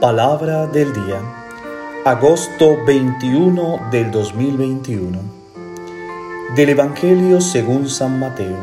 Palabra 0.00 0.68
del 0.68 0.92
día, 0.92 1.20
agosto 2.04 2.76
21 2.86 3.88
del 3.90 4.12
2021. 4.12 5.18
Del 6.54 6.68
Evangelio 6.68 7.40
según 7.40 7.88
San 7.88 8.20
Mateo, 8.20 8.56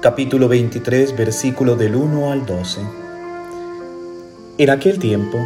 capítulo 0.00 0.48
23, 0.48 1.14
versículo 1.14 1.76
del 1.76 1.94
1 1.94 2.32
al 2.32 2.46
12. 2.46 2.80
En 4.56 4.70
aquel 4.70 4.98
tiempo, 4.98 5.36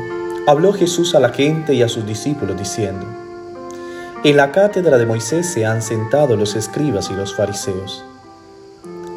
habló 0.47 0.73
Jesús 0.73 1.17
a 1.17 1.19
la 1.19 1.31
gente 1.31 1.75
y 1.75 1.83
a 1.83 1.89
sus 1.89 2.07
discípulos 2.07 2.57
diciendo, 2.57 3.05
En 4.23 4.37
la 4.37 4.53
cátedra 4.53 4.97
de 4.97 5.07
Moisés 5.07 5.53
se 5.53 5.67
han 5.67 5.83
sentado 5.83 6.37
los 6.37 6.55
escribas 6.55 7.11
y 7.11 7.15
los 7.15 7.35
fariseos. 7.35 8.05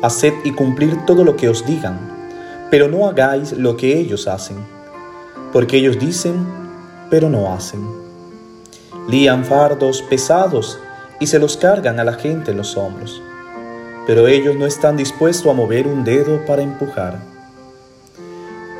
Haced 0.01 0.33
y 0.43 0.53
cumplir 0.53 1.05
todo 1.05 1.23
lo 1.23 1.35
que 1.35 1.49
os 1.49 1.67
digan, 1.67 1.99
pero 2.71 2.87
no 2.87 3.07
hagáis 3.07 3.51
lo 3.51 3.77
que 3.77 3.99
ellos 3.99 4.27
hacen, 4.27 4.57
porque 5.53 5.77
ellos 5.77 5.99
dicen, 5.99 6.45
pero 7.11 7.29
no 7.29 7.53
hacen. 7.53 7.87
Lían 9.07 9.45
fardos 9.45 10.01
pesados 10.01 10.79
y 11.19 11.27
se 11.27 11.37
los 11.37 11.55
cargan 11.57 11.99
a 11.99 12.03
la 12.03 12.13
gente 12.13 12.51
en 12.51 12.57
los 12.57 12.75
hombros, 12.75 13.21
pero 14.07 14.27
ellos 14.27 14.55
no 14.55 14.65
están 14.65 14.97
dispuestos 14.97 15.49
a 15.49 15.53
mover 15.53 15.87
un 15.87 16.03
dedo 16.03 16.43
para 16.45 16.63
empujar. 16.63 17.19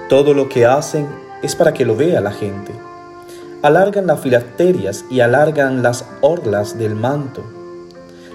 Todo 0.10 0.34
lo 0.34 0.50
que 0.50 0.66
hacen 0.66 1.08
es 1.44 1.56
para 1.56 1.74
que 1.74 1.86
lo 1.86 1.96
vea 1.96 2.20
la 2.22 2.32
gente. 2.32 2.74
Alargan 3.62 4.08
las 4.08 4.20
filacterias 4.20 5.06
y 5.10 5.20
alargan 5.20 5.84
las 5.84 6.06
orlas 6.22 6.78
del 6.78 6.96
manto. 6.96 7.44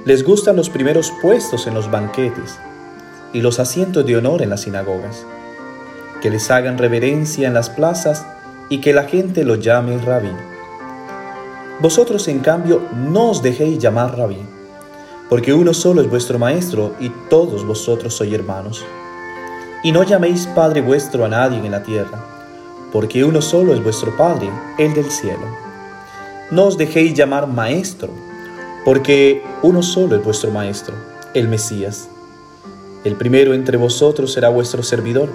Les 0.05 0.25
gustan 0.25 0.57
los 0.57 0.71
primeros 0.71 1.13
puestos 1.21 1.67
en 1.67 1.75
los 1.75 1.91
banquetes 1.91 2.59
y 3.33 3.41
los 3.41 3.59
asientos 3.59 4.07
de 4.07 4.17
honor 4.17 4.43
en 4.43 4.51
las 4.51 4.63
sinagogas. 4.63 5.27
Que 6.23 6.31
les 6.31 6.51
hagan 6.51 6.79
reverencia 6.79 7.49
en 7.49 7.55
las 7.55 7.71
plazas 7.71 8.27
y 8.69 8.81
que 8.81 8.93
la 8.93 9.05
gente 9.05 9.45
lo 9.45 9.55
llame 9.55 9.99
rabí. 9.99 10.33
Vosotros 11.81 12.27
en 12.29 12.41
cambio 12.41 12.83
no 12.93 13.31
os 13.31 13.43
dejéis 13.43 13.79
llamar 13.79 14.17
rabí, 14.17 14.43
porque 15.29 15.55
uno 15.55 15.73
solo 15.73 16.01
es 16.01 16.11
vuestro 16.11 16.39
maestro 16.39 16.95
y 16.99 17.11
todos 17.31 17.65
vosotros 17.65 18.15
sois 18.15 18.33
hermanos. 18.33 18.85
Y 19.85 19.93
no 19.93 20.03
llaméis 20.03 20.47
Padre 20.49 20.81
vuestro 20.81 21.25
a 21.25 21.29
nadie 21.29 21.59
en 21.59 21.71
la 21.71 21.85
tierra, 21.85 22.25
porque 22.93 23.23
uno 23.23 23.41
solo 23.41 23.75
es 23.75 23.83
vuestro 23.83 24.17
Padre, 24.17 24.51
el 24.79 24.93
del 24.95 25.11
cielo. 25.11 25.47
No 26.51 26.65
os 26.65 26.77
dejéis 26.77 27.15
llamar 27.15 27.47
Maestro, 27.47 28.09
porque 28.85 29.43
uno 29.63 29.83
solo 29.83 30.17
es 30.17 30.25
vuestro 30.25 30.51
Maestro, 30.51 30.95
el 31.35 31.47
Mesías. 31.47 32.09
El 33.05 33.15
primero 33.15 33.55
entre 33.55 33.77
vosotros 33.77 34.33
será 34.33 34.49
vuestro 34.49 34.83
servidor. 34.83 35.29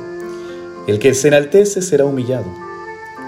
El 0.86 1.00
que 1.00 1.14
se 1.14 1.30
enaltece 1.30 1.82
será 1.82 2.04
humillado, 2.04 2.46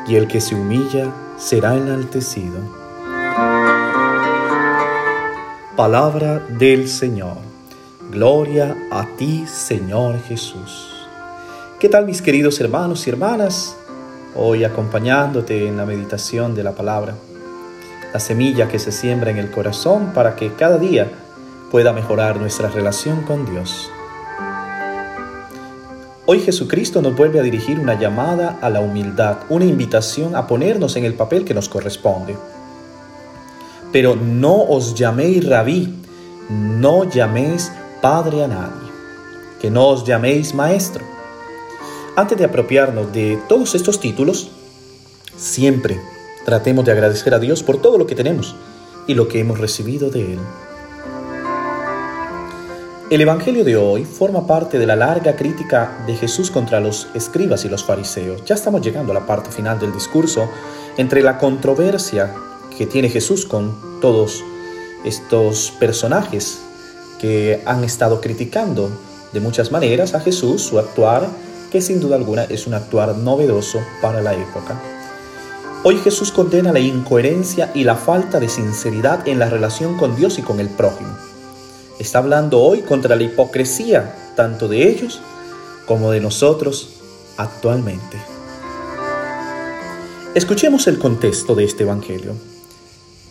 y 0.09 0.17
el 0.17 0.27
que 0.27 0.41
se 0.41 0.55
humilla 0.55 1.13
será 1.37 1.75
enaltecido. 1.75 2.59
Palabra 5.77 6.39
del 6.59 6.89
Señor. 6.89 7.37
Gloria 8.11 8.75
a 8.91 9.07
ti, 9.15 9.45
Señor 9.47 10.21
Jesús. 10.23 11.07
¿Qué 11.79 11.87
tal 11.87 12.05
mis 12.05 12.21
queridos 12.21 12.59
hermanos 12.59 13.07
y 13.07 13.11
hermanas? 13.11 13.77
Hoy 14.35 14.65
acompañándote 14.65 15.65
en 15.65 15.77
la 15.77 15.85
meditación 15.85 16.55
de 16.55 16.63
la 16.63 16.73
palabra, 16.73 17.15
la 18.13 18.19
semilla 18.19 18.67
que 18.67 18.79
se 18.79 18.91
siembra 18.91 19.31
en 19.31 19.37
el 19.37 19.49
corazón 19.49 20.11
para 20.13 20.35
que 20.35 20.53
cada 20.55 20.77
día 20.77 21.09
pueda 21.71 21.93
mejorar 21.93 22.37
nuestra 22.37 22.67
relación 22.67 23.21
con 23.21 23.45
Dios. 23.49 23.89
Hoy 26.27 26.39
Jesucristo 26.39 27.01
nos 27.01 27.15
vuelve 27.15 27.39
a 27.39 27.43
dirigir 27.43 27.79
una 27.79 27.99
llamada 27.99 28.57
a 28.61 28.69
la 28.69 28.81
humildad, 28.81 29.37
una 29.49 29.65
invitación 29.65 30.35
a 30.35 30.47
ponernos 30.47 30.95
en 30.95 31.05
el 31.05 31.13
papel 31.13 31.45
que 31.45 31.53
nos 31.53 31.69
corresponde. 31.69 32.35
Pero 33.91 34.15
no 34.15 34.63
os 34.63 34.95
llaméis 34.95 35.47
rabí, 35.47 35.93
no 36.49 37.09
llaméis 37.09 37.71
padre 38.01 38.43
a 38.43 38.47
nadie, 38.47 38.89
que 39.61 39.69
no 39.69 39.87
os 39.87 40.03
llaméis 40.03 40.53
maestro 40.53 41.15
antes 42.17 42.37
de 42.37 42.45
apropiarnos 42.45 43.11
de 43.11 43.37
todos 43.49 43.75
estos 43.75 43.99
títulos, 43.99 44.49
siempre 45.35 45.99
tratemos 46.45 46.85
de 46.85 46.93
agradecer 46.93 47.33
a 47.33 47.39
Dios 47.39 47.61
por 47.61 47.81
todo 47.81 47.97
lo 47.97 48.07
que 48.07 48.15
tenemos 48.15 48.55
y 49.05 49.15
lo 49.15 49.27
que 49.27 49.41
hemos 49.41 49.59
recibido 49.59 50.09
de 50.09 50.33
Él. 50.33 50.39
El 53.11 53.21
Evangelio 53.21 53.63
de 53.63 53.77
hoy 53.77 54.03
forma 54.03 54.47
parte 54.47 54.79
de 54.79 54.87
la 54.87 54.95
larga 54.95 55.35
crítica 55.35 56.03
de 56.07 56.15
Jesús 56.15 56.49
contra 56.49 56.79
los 56.79 57.07
escribas 57.13 57.63
y 57.63 57.69
los 57.69 57.83
fariseos. 57.83 58.43
Ya 58.45 58.55
estamos 58.55 58.81
llegando 58.81 59.11
a 59.11 59.13
la 59.13 59.27
parte 59.27 59.51
final 59.51 59.77
del 59.79 59.93
discurso 59.93 60.49
entre 60.97 61.21
la 61.21 61.37
controversia 61.37 62.33
que 62.75 62.87
tiene 62.87 63.09
Jesús 63.09 63.45
con 63.45 64.01
todos 64.01 64.43
estos 65.03 65.71
personajes 65.79 66.61
que 67.21 67.61
han 67.67 67.83
estado 67.83 68.21
criticando 68.21 68.89
de 69.33 69.39
muchas 69.39 69.71
maneras 69.71 70.15
a 70.15 70.19
Jesús, 70.19 70.63
su 70.63 70.79
actuar 70.79 71.27
que 71.71 71.81
sin 71.81 71.99
duda 71.99 72.15
alguna 72.15 72.45
es 72.45 72.65
un 72.65 72.73
actuar 72.73 73.15
novedoso 73.15 73.81
para 74.01 74.19
la 74.19 74.33
época. 74.33 74.81
Hoy 75.83 75.97
Jesús 75.97 76.31
condena 76.31 76.71
la 76.71 76.79
incoherencia 76.79 77.69
y 77.75 77.83
la 77.83 77.97
falta 77.97 78.39
de 78.39 78.49
sinceridad 78.49 79.27
en 79.27 79.37
la 79.37 79.47
relación 79.47 79.95
con 79.95 80.15
Dios 80.15 80.39
y 80.39 80.41
con 80.41 80.59
el 80.59 80.69
prójimo. 80.69 81.34
Está 81.99 82.19
hablando 82.19 82.61
hoy 82.61 82.81
contra 82.81 83.15
la 83.15 83.23
hipocresía 83.23 84.13
tanto 84.35 84.67
de 84.67 84.89
ellos 84.89 85.21
como 85.85 86.11
de 86.11 86.19
nosotros 86.19 86.89
actualmente. 87.37 88.17
Escuchemos 90.33 90.87
el 90.87 90.99
contexto 90.99 91.55
de 91.55 91.63
este 91.63 91.83
Evangelio. 91.83 92.33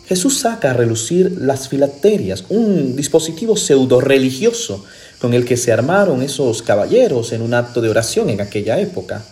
Jesús 0.07 0.39
saca 0.39 0.71
a 0.71 0.73
relucir 0.73 1.37
las 1.39 1.69
filacterias, 1.69 2.45
un 2.49 2.95
dispositivo 2.95 3.55
pseudo 3.55 4.01
religioso 4.01 4.83
con 5.19 5.33
el 5.35 5.45
que 5.45 5.57
se 5.57 5.71
armaron 5.71 6.23
esos 6.23 6.63
caballeros 6.63 7.33
en 7.33 7.43
un 7.43 7.53
acto 7.53 7.81
de 7.81 7.89
oración 7.89 8.29
en 8.29 8.41
aquella 8.41 8.79
época. 8.79 9.23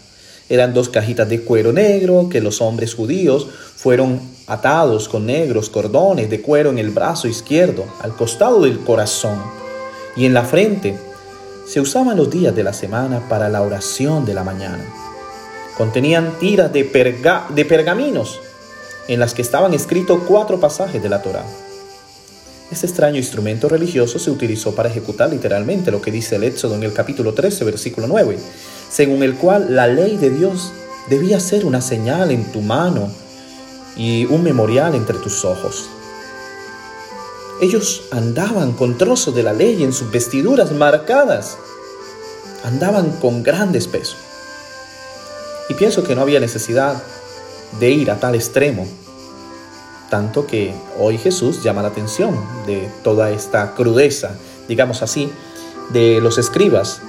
Eran 0.50 0.74
dos 0.74 0.90
cajitas 0.90 1.30
de 1.30 1.42
cuero 1.42 1.72
negro 1.72 2.28
que 2.30 2.42
los 2.42 2.62
hombres 2.62 2.94
judíos 2.96 3.48
fueron 3.76 4.20
atados 4.48 5.08
con 5.08 5.26
negros 5.26 5.70
cordones 5.70 6.30
de 6.30 6.42
cuero 6.42 6.70
en 6.70 6.78
el 6.78 6.92
brazo 6.92 7.28
izquierdo, 7.28 7.86
al 8.02 8.16
costado 8.16 8.62
del 8.62 8.80
corazón 8.80 9.42
y 10.16 10.26
en 10.26 10.34
la 10.34 10.44
frente. 10.44 10.98
Se 11.66 11.80
usaban 11.80 12.18
los 12.18 12.30
días 12.30 12.54
de 12.56 12.64
la 12.64 12.74
semana 12.74 13.28
para 13.30 13.48
la 13.50 13.62
oración 13.62 14.26
de 14.26 14.34
la 14.34 14.44
mañana. 14.44 14.84
Contenían 15.78 16.38
tiras 16.40 16.72
de, 16.74 16.84
de 16.84 17.66
pergaminos 17.66 18.40
en 19.08 19.20
las 19.20 19.34
que 19.34 19.42
estaban 19.42 19.74
escritos 19.74 20.22
cuatro 20.28 20.60
pasajes 20.60 21.02
de 21.02 21.10
la 21.10 21.22
Torá. 21.22 21.44
Este 22.72 22.88
extraño 22.88 23.18
instrumento 23.18 23.70
religioso 23.70 24.18
se 24.18 24.32
utilizó 24.32 24.74
para 24.74 24.90
ejecutar 24.90 25.30
literalmente 25.30 25.92
lo 25.92 26.02
que 26.02 26.12
dice 26.12 26.38
el 26.38 26.44
Éxodo 26.44 26.76
en 26.76 26.84
el 26.84 26.94
capítulo 26.94 27.34
13, 27.34 27.66
versículo 27.66 28.08
9, 28.08 28.38
según 28.94 29.24
el 29.24 29.36
cual 29.36 29.76
la 29.76 29.88
ley 29.88 30.18
de 30.18 30.30
Dios 30.30 30.72
debía 31.10 31.40
ser 31.40 31.66
una 31.66 31.82
señal 31.82 32.30
en 32.30 32.52
tu 32.52 32.62
mano 32.62 33.10
y 33.98 34.26
un 34.26 34.44
memorial 34.44 34.94
entre 34.94 35.18
tus 35.18 35.44
ojos. 35.44 35.90
Ellos 37.60 38.04
andaban 38.12 38.74
con 38.74 38.98
trozos 38.98 39.34
de 39.34 39.42
la 39.42 39.54
ley 39.54 39.84
en 39.84 39.94
sus 39.94 40.12
vestiduras 40.12 40.72
marcadas. 40.72 41.58
Andaban 42.64 43.12
con 43.20 43.42
grandes 43.42 43.88
pesos. 43.88 44.18
Y 45.70 45.74
pienso 45.74 46.04
que 46.04 46.16
no 46.16 46.22
había 46.22 46.40
necesidad 46.40 47.02
de 47.80 47.90
ir 47.90 48.12
a 48.12 48.20
tal 48.20 48.36
extremo 48.36 48.86
tanto 50.14 50.46
que 50.46 50.76
hoy 51.00 51.18
Jesús 51.18 51.64
llama 51.64 51.82
la 51.82 51.88
atención 51.88 52.40
de 52.68 52.88
toda 53.04 53.32
esta 53.32 53.74
crudeza, 53.74 54.38
digamos 54.68 55.02
así, 55.02 55.28
de 55.92 56.22
los 56.22 56.38
escribas, 56.38 57.02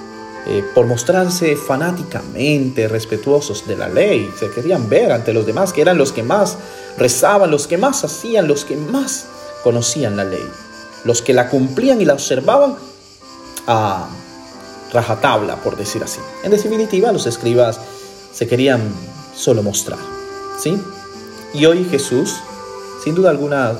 eh, 0.46 0.62
por 0.74 0.86
mostrarse 0.86 1.56
fanáticamente 1.56 2.86
respetuosos 2.86 3.66
de 3.66 3.76
la 3.76 3.88
ley. 3.88 4.30
Se 4.38 4.50
querían 4.50 4.88
ver 4.88 5.10
ante 5.10 5.32
los 5.32 5.46
demás, 5.46 5.72
que 5.72 5.80
eran 5.80 5.96
los 5.96 6.12
que 6.12 6.22
más 6.22 6.58
rezaban, 6.98 7.50
los 7.50 7.66
que 7.66 7.78
más 7.78 8.04
hacían, 8.04 8.46
los 8.46 8.64
que 8.64 8.76
más 8.76 9.26
conocían 9.62 10.16
la 10.16 10.24
ley, 10.24 10.46
los 11.04 11.22
que 11.22 11.32
la 11.32 11.48
cumplían 11.48 12.00
y 12.00 12.04
la 12.04 12.12
observaban 12.12 12.76
a 13.66 14.06
rajatabla, 14.92 15.56
por 15.56 15.76
decir 15.76 16.02
así. 16.02 16.20
En 16.42 16.50
definitiva, 16.50 17.10
los 17.10 17.26
escribas 17.26 17.80
se 18.32 18.46
querían 18.46 18.82
solo 19.34 19.62
mostrar, 19.62 19.98
¿sí? 20.58 20.78
Y 21.54 21.64
hoy 21.64 21.86
Jesús 21.90 22.36
sin 23.02 23.14
duda 23.14 23.30
alguna 23.30 23.72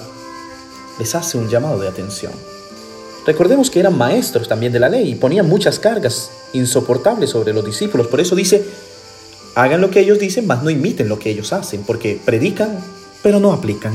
les 0.98 1.14
hace 1.14 1.36
un 1.36 1.48
llamado 1.48 1.78
de 1.78 1.88
atención. 1.88 2.32
Recordemos 3.26 3.70
que 3.70 3.80
eran 3.80 3.96
maestros 3.96 4.48
también 4.48 4.72
de 4.72 4.80
la 4.80 4.88
ley 4.88 5.10
y 5.10 5.14
ponían 5.14 5.48
muchas 5.48 5.78
cargas 5.78 6.30
insoportables 6.54 7.30
sobre 7.30 7.52
los 7.52 7.64
discípulos. 7.64 8.06
Por 8.06 8.20
eso 8.20 8.34
dice, 8.34 8.64
hagan 9.54 9.80
lo 9.80 9.90
que 9.90 10.00
ellos 10.00 10.18
dicen, 10.18 10.46
mas 10.46 10.62
no 10.62 10.70
imiten 10.70 11.08
lo 11.08 11.18
que 11.18 11.30
ellos 11.30 11.52
hacen, 11.52 11.82
porque 11.82 12.18
predican, 12.24 12.78
pero 13.22 13.38
no 13.40 13.52
aplican. 13.52 13.92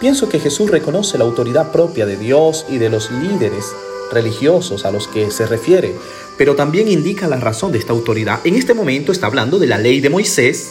Pienso 0.00 0.28
que 0.28 0.38
Jesús 0.38 0.70
reconoce 0.70 1.18
la 1.18 1.24
autoridad 1.24 1.72
propia 1.72 2.06
de 2.06 2.16
Dios 2.16 2.66
y 2.68 2.78
de 2.78 2.88
los 2.88 3.10
líderes 3.10 3.64
religiosos 4.12 4.84
a 4.84 4.90
los 4.90 5.08
que 5.08 5.30
se 5.30 5.46
refiere, 5.46 5.94
pero 6.36 6.54
también 6.54 6.88
indica 6.88 7.26
la 7.26 7.38
razón 7.40 7.72
de 7.72 7.78
esta 7.78 7.92
autoridad. 7.92 8.40
En 8.44 8.54
este 8.54 8.74
momento 8.74 9.12
está 9.12 9.26
hablando 9.26 9.58
de 9.58 9.66
la 9.66 9.76
ley 9.78 10.00
de 10.00 10.08
Moisés, 10.08 10.70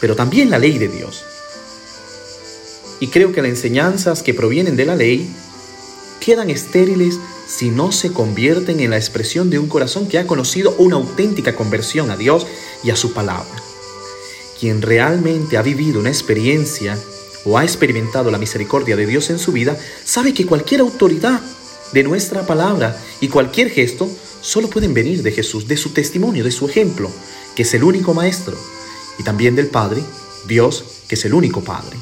pero 0.00 0.14
también 0.14 0.48
la 0.48 0.58
ley 0.58 0.78
de 0.78 0.88
Dios. 0.88 1.24
Y 3.00 3.08
creo 3.08 3.32
que 3.32 3.42
las 3.42 3.50
enseñanzas 3.50 4.22
que 4.22 4.34
provienen 4.34 4.76
de 4.76 4.86
la 4.86 4.96
ley 4.96 5.28
quedan 6.20 6.50
estériles 6.50 7.18
si 7.48 7.70
no 7.70 7.90
se 7.92 8.12
convierten 8.12 8.78
en 8.80 8.90
la 8.90 8.98
expresión 8.98 9.50
de 9.50 9.58
un 9.58 9.68
corazón 9.68 10.06
que 10.06 10.18
ha 10.18 10.26
conocido 10.26 10.74
una 10.78 10.96
auténtica 10.96 11.56
conversión 11.56 12.10
a 12.10 12.16
Dios 12.16 12.46
y 12.84 12.90
a 12.90 12.96
su 12.96 13.12
palabra. 13.12 13.62
Quien 14.60 14.82
realmente 14.82 15.56
ha 15.56 15.62
vivido 15.62 16.00
una 16.00 16.10
experiencia 16.10 16.98
o 17.44 17.56
ha 17.56 17.64
experimentado 17.64 18.30
la 18.30 18.38
misericordia 18.38 18.96
de 18.96 19.06
Dios 19.06 19.30
en 19.30 19.38
su 19.38 19.52
vida, 19.52 19.76
sabe 20.04 20.34
que 20.34 20.46
cualquier 20.46 20.80
autoridad 20.82 21.40
de 21.92 22.02
nuestra 22.02 22.46
palabra 22.46 23.00
y 23.20 23.28
cualquier 23.28 23.70
gesto 23.70 24.08
solo 24.42 24.68
pueden 24.68 24.92
venir 24.92 25.22
de 25.22 25.32
Jesús, 25.32 25.66
de 25.66 25.76
su 25.76 25.90
testimonio, 25.90 26.44
de 26.44 26.50
su 26.50 26.68
ejemplo, 26.68 27.10
que 27.56 27.62
es 27.62 27.72
el 27.74 27.82
único 27.82 28.12
Maestro, 28.12 28.56
y 29.18 29.22
también 29.22 29.56
del 29.56 29.68
Padre, 29.68 30.02
Dios, 30.46 30.84
que 31.08 31.14
es 31.14 31.24
el 31.24 31.34
único 31.34 31.62
Padre. 31.62 31.96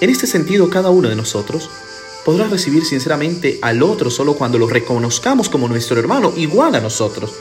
En 0.00 0.10
este 0.10 0.26
sentido, 0.26 0.70
cada 0.70 0.90
uno 0.90 1.08
de 1.08 1.16
nosotros 1.16 1.68
podrá 2.24 2.48
recibir 2.48 2.84
sinceramente 2.84 3.58
al 3.62 3.82
otro 3.82 4.10
solo 4.10 4.34
cuando 4.34 4.58
lo 4.58 4.68
reconozcamos 4.68 5.48
como 5.48 5.68
nuestro 5.68 5.98
hermano, 5.98 6.32
igual 6.36 6.74
a 6.74 6.80
nosotros. 6.80 7.32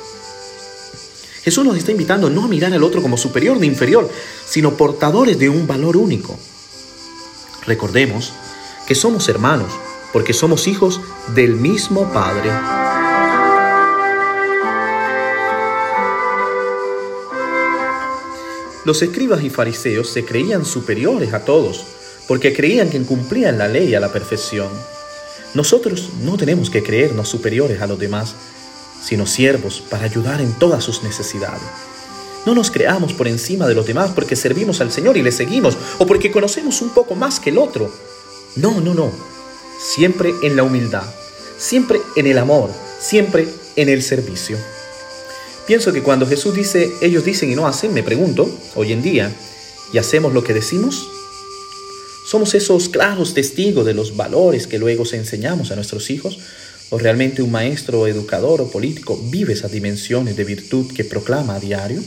Jesús 1.44 1.66
nos 1.66 1.78
está 1.78 1.92
invitando 1.92 2.30
no 2.30 2.46
a 2.46 2.48
mirar 2.48 2.74
al 2.74 2.84
otro 2.84 3.02
como 3.02 3.18
superior 3.18 3.58
ni 3.58 3.68
inferior, 3.68 4.10
sino 4.46 4.76
portadores 4.76 5.40
de 5.40 5.50
un 5.50 5.68
valor 5.68 5.98
único. 5.98 6.38
Recordemos 7.66 8.34
que 8.88 8.96
somos 8.96 9.30
hermanos, 9.30 9.72
porque 10.12 10.34
somos 10.34 10.68
hijos 10.68 11.02
del 11.36 11.56
mismo 11.56 12.12
Padre. 12.12 12.50
Los 18.86 19.02
escribas 19.02 19.44
y 19.44 19.50
fariseos 19.50 20.10
se 20.10 20.26
creían 20.26 20.66
superiores 20.66 21.34
a 21.34 21.46
todos, 21.46 21.86
porque 22.30 22.54
creían 22.54 22.92
que 22.92 23.02
cumplían 23.02 23.58
la 23.58 23.68
ley 23.68 23.96
a 23.96 24.00
la 24.00 24.14
perfección. 24.14 24.70
Nosotros 25.56 26.12
no 26.22 26.38
tenemos 26.38 26.70
que 26.70 26.84
creernos 26.84 27.28
superiores 27.28 27.82
a 27.82 27.88
los 27.88 27.98
demás, 27.98 28.36
sino 29.04 29.26
siervos 29.26 29.82
para 29.90 30.04
ayudar 30.04 30.40
en 30.40 30.54
todas 30.54 30.84
sus 30.84 31.02
necesidades. 31.02 31.64
No 32.46 32.54
nos 32.54 32.70
creamos 32.70 33.14
por 33.14 33.28
encima 33.28 33.66
de 33.66 33.74
los 33.74 33.88
demás 33.88 34.12
porque 34.14 34.36
servimos 34.36 34.80
al 34.80 34.92
Señor 34.92 35.18
y 35.18 35.24
le 35.24 35.32
seguimos 35.32 35.76
o 35.98 36.06
porque 36.06 36.30
conocemos 36.30 36.84
un 36.84 36.92
poco 36.92 37.16
más 37.16 37.40
que 37.40 37.50
el 37.50 37.58
otro. 37.58 37.92
No, 38.56 38.80
no, 38.80 38.94
no. 38.94 39.12
Siempre 39.82 40.32
en 40.44 40.56
la 40.56 40.62
humildad, 40.62 41.12
siempre 41.58 42.00
en 42.16 42.28
el 42.28 42.38
amor, 42.38 42.70
siempre 43.00 43.50
en 43.76 43.90
el 43.90 44.04
servicio. 44.04 44.56
Pienso 45.66 45.92
que 45.92 46.04
cuando 46.04 46.28
Jesús 46.28 46.54
dice, 46.54 46.94
ellos 47.02 47.26
dicen 47.26 47.52
y 47.52 47.56
no 47.56 47.66
hacen, 47.66 47.92
me 47.92 48.04
pregunto, 48.04 48.48
hoy 48.76 48.94
en 48.94 49.02
día, 49.02 49.36
¿y 49.92 49.98
hacemos 49.98 50.32
lo 50.32 50.44
que 50.44 50.54
decimos? 50.54 51.08
¿Somos 52.30 52.54
esos 52.54 52.90
claros 52.90 53.34
testigos 53.34 53.88
de 53.88 53.96
los 53.96 54.16
valores 54.16 54.68
que 54.68 54.78
luego 54.78 55.04
se 55.04 55.18
enseñamos 55.18 55.72
a 55.72 55.76
nuestros 55.76 56.12
hijos? 56.12 56.38
¿O 56.92 57.00
realmente 57.00 57.42
un 57.42 57.50
maestro 57.50 58.06
educador 58.06 58.62
o 58.62 58.70
político 58.70 59.20
vive 59.32 59.54
esas 59.54 59.72
dimensiones 59.72 60.36
de 60.36 60.44
virtud 60.44 60.94
que 60.94 61.04
proclama 61.04 61.56
a 61.56 61.60
diario? 61.60 62.04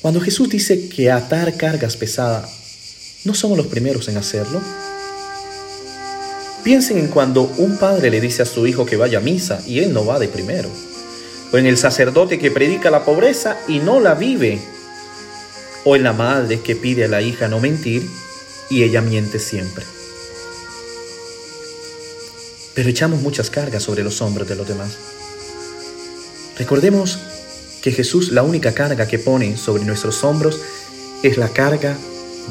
Cuando 0.00 0.22
Jesús 0.22 0.48
dice 0.48 0.88
que 0.88 1.10
atar 1.10 1.58
cargas 1.58 1.98
pesadas, 1.98 2.48
¿no 3.24 3.34
somos 3.34 3.58
los 3.58 3.66
primeros 3.66 4.08
en 4.08 4.16
hacerlo? 4.16 4.62
Piensen 6.62 6.96
en 6.96 7.08
cuando 7.08 7.42
un 7.58 7.76
padre 7.76 8.08
le 8.08 8.22
dice 8.22 8.40
a 8.40 8.46
su 8.46 8.66
hijo 8.66 8.86
que 8.86 8.96
vaya 8.96 9.18
a 9.18 9.20
misa 9.20 9.62
y 9.66 9.80
él 9.80 9.92
no 9.92 10.06
va 10.06 10.18
de 10.18 10.28
primero. 10.28 10.70
O 11.52 11.58
en 11.58 11.66
el 11.66 11.76
sacerdote 11.76 12.38
que 12.38 12.50
predica 12.50 12.90
la 12.90 13.04
pobreza 13.04 13.58
y 13.68 13.80
no 13.80 14.00
la 14.00 14.14
vive. 14.14 14.62
O 15.84 15.94
en 15.94 16.04
la 16.04 16.14
madre 16.14 16.60
que 16.60 16.74
pide 16.74 17.04
a 17.04 17.08
la 17.08 17.20
hija 17.20 17.48
no 17.48 17.60
mentir 17.60 18.02
y 18.70 18.82
ella 18.82 19.00
miente 19.00 19.38
siempre. 19.38 19.84
Pero 22.74 22.88
echamos 22.88 23.20
muchas 23.20 23.50
cargas 23.50 23.82
sobre 23.82 24.02
los 24.02 24.20
hombros 24.20 24.48
de 24.48 24.56
los 24.56 24.66
demás. 24.66 24.96
Recordemos 26.58 27.18
que 27.82 27.92
Jesús 27.92 28.32
la 28.32 28.42
única 28.42 28.72
carga 28.72 29.06
que 29.06 29.18
pone 29.18 29.56
sobre 29.56 29.84
nuestros 29.84 30.24
hombros 30.24 30.60
es 31.22 31.36
la 31.36 31.48
carga 31.48 31.96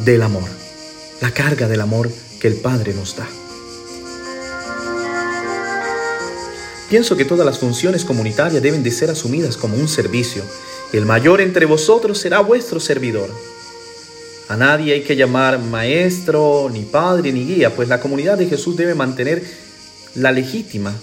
del 0.06 0.22
amor, 0.22 0.50
la 1.22 1.32
carga 1.32 1.68
del 1.68 1.82
amor 1.82 2.12
que 2.40 2.48
el 2.48 2.56
Padre 2.56 2.94
nos 2.94 3.16
da. 3.16 3.28
Pienso 6.90 7.18
que 7.18 7.26
todas 7.26 7.46
las 7.46 7.58
funciones 7.58 8.06
comunitarias 8.06 8.62
deben 8.62 8.84
de 8.84 8.92
ser 8.92 9.10
asumidas 9.10 9.58
como 9.58 9.76
un 9.76 9.88
servicio. 9.88 10.44
El 10.92 11.08
mayor 11.08 11.42
entre 11.42 11.66
vosotros 11.66 12.20
será 12.20 12.40
vuestro 12.42 12.80
servidor. 12.80 13.32
A 14.54 14.56
nadie 14.56 14.94
hay 14.94 15.02
que 15.02 15.16
llamar 15.16 15.58
maestro, 15.58 16.70
ni 16.72 16.84
padre, 16.84 17.34
ni 17.34 17.44
guía, 17.44 17.76
pues 17.76 17.90
la 17.90 18.00
comunidad 18.00 18.38
de 18.38 18.46
Jesús 18.46 18.78
debe 18.78 18.94
mantener 18.94 19.44
la 20.14 20.32
legítima 20.32 20.94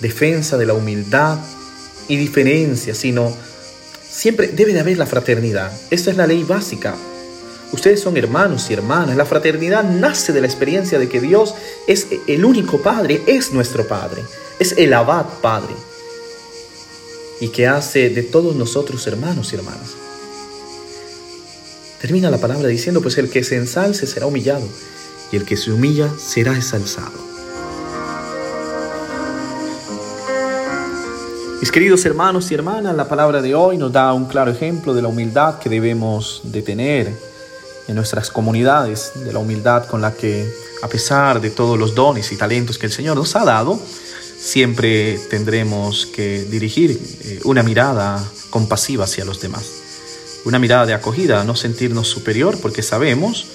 defensa 0.00 0.58
de 0.58 0.66
la 0.66 0.74
humildad 0.74 1.38
y 2.08 2.16
diferencia, 2.16 2.92
sino 2.96 3.32
siempre 4.10 4.48
debe 4.48 4.72
de 4.72 4.80
haber 4.80 4.98
la 4.98 5.06
fraternidad. 5.06 5.70
Esta 5.92 6.10
es 6.10 6.16
la 6.16 6.26
ley 6.26 6.42
básica. 6.42 6.96
Ustedes 7.70 8.00
son 8.00 8.16
hermanos 8.16 8.68
y 8.68 8.72
hermanas. 8.72 9.16
La 9.16 9.24
fraternidad 9.24 9.84
nace 9.84 10.32
de 10.32 10.40
la 10.40 10.48
experiencia 10.48 10.98
de 10.98 11.08
que 11.08 11.20
Dios 11.20 11.54
es 11.86 12.08
el 12.26 12.44
único 12.44 12.82
Padre, 12.82 13.22
es 13.28 13.52
nuestro 13.52 13.86
Padre, 13.86 14.24
es 14.58 14.74
el 14.76 14.92
abad 14.92 15.26
Padre, 15.40 15.74
y 17.40 17.50
que 17.50 17.68
hace 17.68 18.10
de 18.10 18.24
todos 18.24 18.56
nosotros 18.56 19.06
hermanos 19.06 19.52
y 19.52 19.54
hermanas. 19.54 20.07
Termina 22.00 22.30
la 22.30 22.38
palabra 22.38 22.68
diciendo, 22.68 23.02
pues 23.02 23.18
el 23.18 23.28
que 23.28 23.42
se 23.42 23.56
ensalce 23.56 24.06
será 24.06 24.26
humillado 24.26 24.66
y 25.32 25.36
el 25.36 25.44
que 25.44 25.56
se 25.56 25.72
humilla 25.72 26.08
será 26.16 26.56
exalzado. 26.56 27.26
Mis 31.60 31.72
queridos 31.72 32.04
hermanos 32.04 32.52
y 32.52 32.54
hermanas, 32.54 32.94
la 32.94 33.08
palabra 33.08 33.42
de 33.42 33.56
hoy 33.56 33.78
nos 33.78 33.92
da 33.92 34.12
un 34.12 34.26
claro 34.26 34.52
ejemplo 34.52 34.94
de 34.94 35.02
la 35.02 35.08
humildad 35.08 35.58
que 35.58 35.68
debemos 35.68 36.40
de 36.44 36.62
tener 36.62 37.12
en 37.88 37.96
nuestras 37.96 38.30
comunidades, 38.30 39.10
de 39.16 39.32
la 39.32 39.40
humildad 39.40 39.86
con 39.86 40.00
la 40.00 40.14
que, 40.14 40.48
a 40.82 40.88
pesar 40.88 41.40
de 41.40 41.50
todos 41.50 41.76
los 41.76 41.96
dones 41.96 42.30
y 42.30 42.36
talentos 42.36 42.78
que 42.78 42.86
el 42.86 42.92
Señor 42.92 43.16
nos 43.16 43.34
ha 43.34 43.44
dado, 43.44 43.80
siempre 44.38 45.18
tendremos 45.30 46.06
que 46.06 46.44
dirigir 46.44 46.92
eh, 47.24 47.40
una 47.42 47.64
mirada 47.64 48.24
compasiva 48.50 49.02
hacia 49.02 49.24
los 49.24 49.40
demás 49.40 49.87
una 50.44 50.58
mirada 50.58 50.86
de 50.86 50.94
acogida, 50.94 51.44
no 51.44 51.56
sentirnos 51.56 52.08
superior 52.08 52.58
porque 52.60 52.82
sabemos 52.82 53.46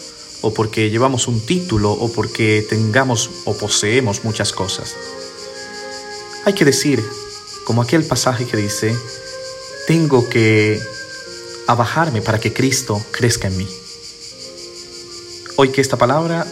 o 0.42 0.54
porque 0.54 0.90
llevamos 0.90 1.28
un 1.28 1.40
título 1.40 1.92
o 1.92 2.12
porque 2.12 2.66
tengamos 2.70 3.30
o 3.46 3.56
poseemos 3.58 4.24
muchas 4.24 4.52
cosas. 4.52 4.96
Hay 6.46 6.54
que 6.54 6.66
decir, 6.66 7.04
como 7.64 7.82
aquel 7.82 8.04
pasaje 8.04 8.46
que 8.46 8.58
dice, 8.58 8.94
tengo 9.88 10.28
que 10.28 10.82
abajarme 11.68 12.22
para 12.22 12.40
que 12.40 12.52
Cristo 12.52 13.02
crezca 13.12 13.48
en 13.48 13.58
mí. 13.58 13.68
Hoy 15.56 15.70
que 15.70 15.80
esta 15.80 15.98
palabra, 15.98 16.46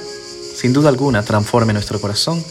sin 0.55 0.71
duda 0.71 0.89
alguna, 0.89 1.23
transforme 1.23 1.73
nuestro 1.73 1.99
corazón 1.99 2.43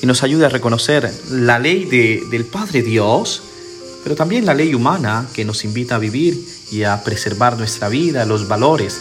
y 0.00 0.06
nos 0.06 0.22
ayude 0.22 0.46
a 0.46 0.48
reconocer 0.48 1.12
la 1.30 1.58
ley 1.58 1.86
del 1.86 2.44
Padre 2.44 2.82
Dios, 2.82 3.42
pero 4.04 4.14
también 4.14 4.46
la 4.46 4.54
ley 4.54 4.74
humana 4.74 5.26
que 5.32 5.44
nos 5.44 5.64
invita 5.64 5.96
a 5.96 5.98
vivir 5.98 6.38
y 6.70 6.84
a 6.84 7.02
preservar 7.04 7.56
nuestra 7.56 7.88
vida, 7.88 8.24
los 8.24 8.48
valores 8.48 9.00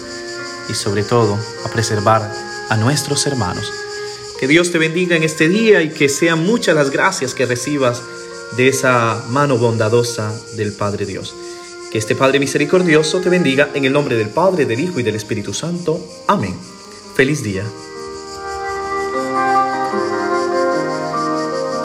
y 0.70 0.74
sobre 0.74 1.04
todo 1.04 1.38
a 1.66 1.70
preservar 1.70 2.32
a 2.70 2.78
nuestros 2.78 3.26
hermanos. 3.28 3.72
Que 4.40 4.48
Dios 4.48 4.72
te 4.72 4.78
bendiga 4.78 5.16
en 5.16 5.24
este 5.24 5.50
día 5.50 5.82
y 5.82 5.90
que 5.90 6.10
sean 6.10 6.46
muchas 6.46 6.76
las 6.76 6.92
gracias 6.92 7.34
que 7.34 7.46
recibas 7.46 8.04
de 8.56 8.68
esa 8.68 9.24
mano 9.30 9.58
bondadosa 9.58 10.32
del 10.56 10.74
Padre 10.74 11.06
Dios. 11.06 11.36
Que 11.92 11.98
este 11.98 12.16
Padre 12.16 12.40
misericordioso 12.40 13.20
te 13.20 13.30
bendiga 13.30 13.70
en 13.74 13.86
el 13.86 13.94
nombre 13.94 14.16
del 14.16 14.30
Padre, 14.30 14.66
del 14.66 14.80
Hijo 14.80 15.00
y 15.00 15.04
del 15.04 15.16
Espíritu 15.16 15.54
Santo. 15.54 16.06
Amén. 16.28 16.56
Feliz 17.16 17.42
día. 17.42 17.64